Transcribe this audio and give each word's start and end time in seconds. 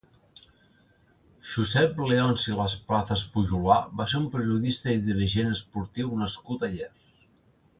Josep 1.49 1.99
Leonci 2.11 2.55
Lasplazas 2.61 3.25
Pujolar 3.35 3.77
va 4.01 4.09
ser 4.15 4.19
un 4.23 4.27
periodista 4.37 4.97
i 4.97 5.01
dirigent 5.11 5.55
esportiu 5.59 6.17
nascut 6.23 6.67
a 6.67 6.73
Llers. 6.77 7.25